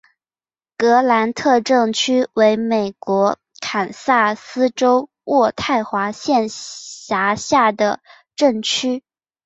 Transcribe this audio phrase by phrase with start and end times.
[0.79, 7.99] 格兰特镇区为美国堪萨斯州渥太华县辖下的
[8.35, 9.03] 镇区。